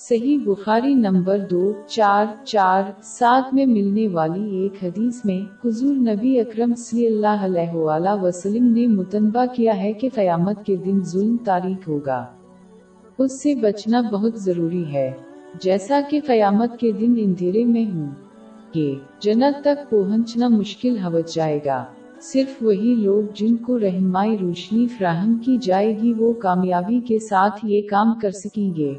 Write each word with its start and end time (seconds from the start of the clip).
صحیح 0.00 0.38
بخاری 0.44 0.94
نمبر 0.94 1.38
دو، 1.50 1.72
چار 1.86 2.26
چار، 2.44 2.82
سات 3.02 3.54
میں 3.54 3.66
ملنے 3.66 4.08
والی 4.08 4.56
ایک 4.56 4.84
حدیث 4.84 5.24
میں 5.24 5.40
حضور 5.64 5.94
نبی 5.94 6.40
اکرم 6.40 6.74
صلی 6.74 7.06
اللہ 7.06 7.36
علیہ 7.40 7.74
وآلہ 7.74 8.22
وسلم 8.22 8.64
نے 8.64 8.86
متنبہ 8.86 9.44
کیا 9.54 9.76
ہے 9.76 9.92
کہ 9.92 10.08
قیامت 10.14 10.66
کے 10.66 10.76
دن 10.76 11.00
ظلم 11.04 11.36
تاریخ 11.44 11.88
ہوگا۔ 11.88 12.26
اس 13.18 13.42
سے 13.42 13.54
بچنا 13.54 14.00
بہت 14.00 14.38
ضروری 14.38 14.84
ہے۔ 14.92 15.10
جیسا 15.60 16.00
کہ 16.10 16.20
قیامت 16.26 16.78
کے 16.80 16.92
دن 16.92 17.14
اندھیرے 17.18 17.64
میں 17.64 17.84
ہوں 17.94 18.10
کہ 18.72 18.94
جنت 19.20 19.64
تک 19.64 19.90
پہنچنا 19.90 20.48
مشکل 20.48 20.96
ہو 20.98 21.20
جائے 21.20 21.58
گا۔ 21.66 21.84
صرف 22.20 22.62
وہی 22.62 22.94
لوگ 22.98 23.22
جن 23.34 23.56
کو 23.56 23.78
رہنمائی 23.78 24.38
روشنی 24.38 24.86
فراہم 24.86 25.34
کی 25.34 25.56
جائے 25.56 25.98
گی 26.02 26.12
وہ 26.12 26.32
کامیابی 26.32 27.00
کے 27.00 27.18
ساتھ 27.18 27.66
یہ 27.66 27.82
کام 27.90 28.12
کر 28.22 28.30
سکیں 28.30 28.74
گے۔ 28.74 28.94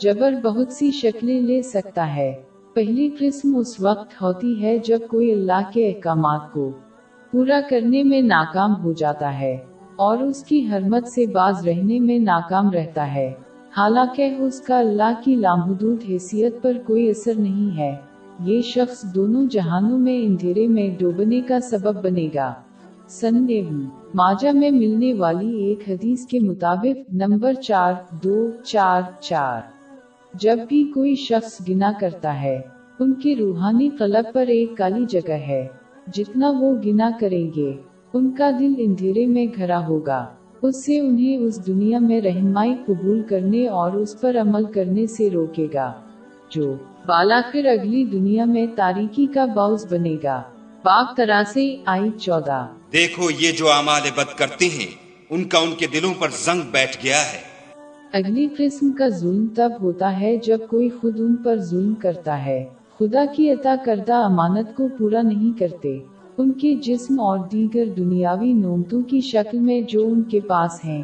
جبر 0.00 0.34
بہت 0.44 0.72
سی 0.72 0.90
شکلیں 0.90 1.40
لے 1.40 1.62
سکتا 1.62 2.16
ہے۔ 2.16 2.32
پہلی 2.74 3.10
قسم 3.18 3.56
اس 3.56 3.80
وقت 3.80 4.22
ہوتی 4.22 4.62
ہے 4.62 4.78
جب 4.78 4.98
کوئی 5.10 5.32
اللہ 5.32 5.70
کے 5.72 5.88
احکامات 5.88 6.52
کو 6.52 6.70
پورا 7.30 7.60
کرنے 7.70 8.02
میں 8.02 8.22
ناکام 8.22 8.82
ہو 8.82 8.92
جاتا 8.92 9.40
ہے 9.40 9.56
اور 9.96 10.18
اس 10.18 10.44
کی 10.44 10.66
حرمت 10.66 11.08
سے 11.08 11.26
باز 11.26 11.68
رہنے 11.68 11.98
میں 11.98 12.18
ناکام 12.18 12.70
رہتا 12.70 13.14
ہے۔ 13.14 13.32
حالانکہ 13.76 14.34
اس 14.38 14.60
کا 14.60 14.78
اللہ 14.78 15.12
کی 15.24 15.34
لامحدود 15.34 16.02
حیثیت 16.08 16.62
پر 16.62 16.72
کوئی 16.86 17.10
اثر 17.10 17.32
نہیں 17.36 17.78
ہے۔ 17.78 17.96
یہ 18.44 18.60
شخص 18.60 19.14
دونوں 19.14 19.46
جہانوں 19.46 19.98
میں 19.98 20.22
اندھیرے 20.22 20.68
میں 20.68 20.88
ڈوبنے 20.98 21.40
کا 21.40 21.60
سبب 21.60 22.04
بنے 22.04 22.28
گا۔ 22.34 22.54
سن 23.08 23.46
ماجہ 24.14 24.48
میں 24.48 24.70
ملنے 24.70 25.14
والی 25.14 25.56
ایک 25.56 25.80
حدیث 25.88 26.26
کے 26.26 26.40
مطابق 26.40 27.14
نمبر 27.14 27.52
چار، 27.52 27.92
دو، 28.24 28.50
چار 28.64 29.02
چار۔ 29.20 29.77
جب 30.34 30.58
بھی 30.68 30.84
کوئی 30.84 31.14
شخص 31.14 31.68
گنا 31.68 31.92
کرتا 32.00 32.42
ہے، 32.42 32.60
ان 32.98 33.14
کی 33.14 33.36
روحانی 33.36 33.88
قلب 33.88 34.34
پر 34.34 34.46
ایک 34.46 34.76
کالی 34.76 35.04
جگہ 35.08 35.32
ہے۔ 35.32 35.66
جتنا 36.14 36.50
وہ 36.50 36.74
گنا 36.74 37.10
کریں 37.20 37.50
گے، 37.56 37.72
ان 38.12 38.30
کا 38.30 38.50
دل 38.50 38.72
اندھیرے 38.78 39.26
میں 39.26 39.46
گھرا 39.56 39.86
ہوگا۔ 39.86 40.26
اس 40.62 40.84
سے 40.84 41.00
انہیں 41.00 41.36
اس 41.36 41.66
دنیا 41.66 41.98
میں 41.98 42.20
رہنمائی 42.20 42.74
قبول 42.86 43.22
کرنے 43.22 43.68
اور 43.68 43.92
اس 43.92 44.20
پر 44.20 44.36
عمل 44.40 44.64
کرنے 44.64 45.06
سے 45.06 45.30
روکے 45.30 45.66
گا، 45.74 45.92
جو 46.50 46.74
بالاخر 47.06 47.66
اگلی 47.66 48.04
دنیا 48.04 48.44
میں 48.44 48.66
تاریکی 48.76 49.26
کا 49.26 49.44
باؤس 49.44 49.92
بنے 49.92 50.16
گا۔ 50.22 50.42
پاک 50.82 51.16
طرح 51.16 51.42
سے 51.42 51.76
آئی 51.84 52.10
چودہ۔ 52.20 52.66
دیکھو 52.92 53.30
یہ 53.40 53.52
جو 53.58 53.72
اعمال 53.72 54.02
بد 54.16 54.38
کرتے 54.38 54.64
ہیں، 54.64 54.94
ان 55.30 55.44
کا 55.44 55.58
ان 55.58 55.72
کے 55.78 55.86
دلوں 55.86 56.14
پر 56.18 56.28
زنگ 56.28 56.60
بیٹھ 56.72 57.04
گیا 57.04 57.18
ہے۔ 57.18 57.47
اگلی 58.12 58.48
قسم 58.56 58.92
کا 58.92 59.08
ظلم 59.08 59.46
تب 59.54 59.72
ہوتا 59.82 60.20
ہے 60.20 60.36
جب 60.36 60.58
کوئی 60.70 60.88
خود 60.88 61.20
ان 61.20 61.36
پر 61.36 61.56
ظلم 61.56 61.94
کرتا 61.94 62.46
ہے۔ 62.46 62.64
خدا 62.98 63.24
کی 63.36 63.50
عطا 63.50 63.74
کردہ 63.84 64.12
امانت 64.12 64.76
کو 64.76 64.88
پورا 64.98 65.22
نہیں 65.22 65.58
کرتے۔ 65.58 65.98
ان 66.38 66.52
کے 66.52 66.74
جسم 66.74 67.20
اور 67.20 67.38
دیگر 67.52 67.84
دنیاوی 67.96 68.52
نومتوں 68.52 69.02
کی 69.02 69.20
شکل 69.20 69.58
میں 69.58 69.80
جو 69.80 70.06
ان 70.06 70.22
کے 70.22 70.40
پاس 70.40 70.84
ہیں۔ 70.84 71.02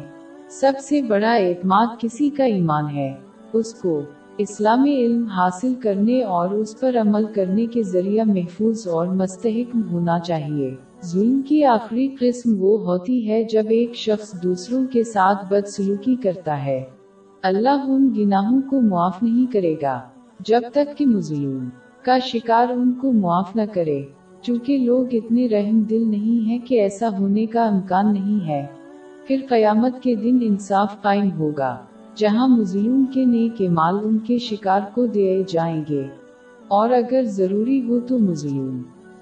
سب 0.49 0.71
سے 0.81 1.01
بڑا 1.01 1.33
اعتماد 1.33 1.85
کسی 1.99 2.29
کا 2.29 2.43
ایمان 2.43 2.89
ہے۔ 2.89 3.13
اس 3.53 3.73
کو 3.73 4.01
اسلامی 4.37 4.95
علم 4.95 5.25
حاصل 5.25 5.73
کرنے 5.73 6.23
اور 6.23 6.49
اس 6.49 6.79
پر 6.79 6.95
عمل 7.01 7.25
کرنے 7.35 7.65
کے 7.65 7.83
ذریعہ 7.83 8.23
محفوظ 8.23 8.87
اور 8.87 9.07
مستحق 9.07 9.77
ہونا 9.91 10.19
چاہیے۔ 10.19 10.75
ظلم 11.05 11.41
کی 11.41 11.63
آخری 11.63 12.15
قسم 12.19 12.55
وہ 12.59 12.85
ہوتی 12.85 13.29
ہے 13.29 13.43
جب 13.43 13.63
ایک 13.69 13.95
شخص 13.95 14.43
دوسروں 14.43 14.85
کے 14.91 15.03
ساتھ 15.03 15.45
بد 15.49 15.67
سلوکی 15.67 16.15
کرتا 16.15 16.65
ہے۔ 16.65 16.83
اللہ 17.45 17.85
ان 17.87 18.09
گناہوں 18.17 18.61
کو 18.69 18.81
معاف 18.81 19.23
نہیں 19.23 19.53
کرے 19.53 19.75
گا، 19.81 20.01
جب 20.39 20.61
تک 20.73 20.97
کہ 20.97 21.05
مظلوم 21.05 21.69
کا 22.01 22.19
شکار 22.19 22.69
ان 22.69 22.93
کو 22.93 23.11
معاف 23.11 23.55
نہ 23.55 23.61
کرے، 23.73 24.03
چونکہ 24.41 24.77
لوگ 24.77 25.05
اتنے 25.11 25.47
رحم 25.47 25.79
دل 25.79 26.09
نہیں 26.09 26.47
ہیں 26.47 26.59
کہ 26.65 26.81
ایسا 26.81 27.09
ہونے 27.19 27.45
کا 27.45 27.65
امکان 27.65 28.13
نہیں 28.13 28.47
ہے۔ 28.47 28.65
پھر 29.27 29.37
قیامت 29.49 30.03
کے 30.03 30.15
دن 30.15 30.39
انصاف 30.41 31.01
قائم 31.01 31.31
ہوگا، 31.31 31.77
جہاں 32.15 32.47
مظلوم 32.47 33.05
کے 33.13 33.25
نیک 33.25 33.61
مال 33.61 33.95
ان 34.03 34.17
کے 34.17 34.37
شکار 34.37 34.81
کو 34.93 35.05
دیے 35.05 35.43
جائیں 35.47 35.83
گے۔ 35.89 36.03
اور 36.67 36.89
اگر 36.89 37.21
ضروری 37.23 37.87
ہو 37.87 37.99
تو 37.99 38.19
مظلوم 38.19 38.81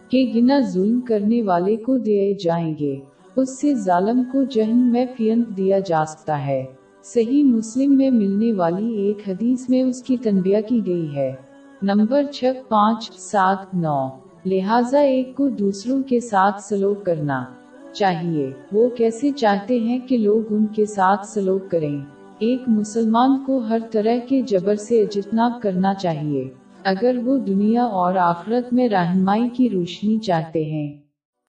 کے 0.10 0.32
گنا 0.36 0.60
ظلم 0.60 1.02
کرنے 1.02 1.42
والے 1.42 1.76
کو 1.76 1.98
دیے 1.98 2.34
جائیں 2.34 2.74
گے، 2.80 3.00
اس 3.36 3.62
سے 3.62 3.74
ظالم 3.74 4.24
کو 4.32 4.44
جہن 4.44 4.78
میں 4.78 5.06
پھینک 5.18 5.58
دیا 5.58 5.80
جا 5.80 6.06
سکتا 6.06 6.46
ہے۔ 6.46 6.66
صحیح 7.06 7.44
مسلم 7.44 7.98
میں 7.98 8.10
ملنے 8.10 8.54
والی 8.54 8.94
ایک 8.94 9.30
حدیث 9.30 9.70
میں 9.70 9.84
اس 9.84 10.04
کی 10.04 10.18
تنبیہ 10.18 10.58
کی 10.68 10.82
گئی 10.86 11.16
ہے۔ 11.16 11.34
نمبر 11.82 12.24
چھ 12.24 12.52
پانچ 12.68 13.12
سات 13.12 13.74
نو۔ 13.74 14.08
لہٰذا 14.46 15.00
ایک 15.00 15.36
کو 15.36 15.50
دوسروں 15.50 16.04
کے 16.04 16.20
ساتھ 16.20 16.62
سلوک 16.62 17.06
کرنا 17.06 17.46
چاہیے۔ 17.94 18.52
وہ 18.72 18.90
کیسے 18.90 19.32
چاہتے 19.32 19.80
ہیں 19.80 20.00
کہ 20.00 20.18
لوگ 20.18 20.54
ان 20.54 20.66
کے 20.66 20.86
ساتھ 20.86 21.26
سلوک 21.26 21.72
کریں؟ 21.72 22.00
ایک 22.40 22.62
مسلمان 22.68 23.46
کو 23.46 23.58
ہر 23.58 23.80
طرح 23.92 24.18
کے 24.30 24.42
جبر 24.42 24.76
سے 24.76 25.02
اجتناب 25.02 25.52
کرنا 25.62 25.94
چاہیے۔ 25.94 26.50
اگر 26.84 27.16
وہ 27.26 27.38
دنیا 27.38 27.84
اور 27.84 28.16
آخرت 28.16 28.74
میں 28.74 28.90
رہنمائی 28.90 29.50
کی 29.54 29.70
روشنی 29.70 30.18
چاہتے 30.18 30.64
ہیں۔ 30.64 31.03